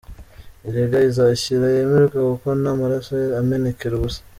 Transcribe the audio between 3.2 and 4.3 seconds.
amenekera ubusa.